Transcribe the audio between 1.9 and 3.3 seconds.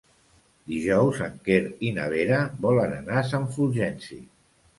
na Vera volen anar a